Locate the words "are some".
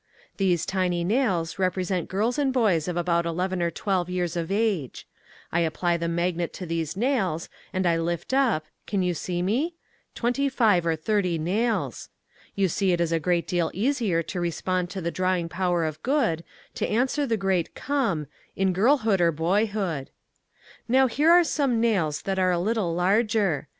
21.29-21.79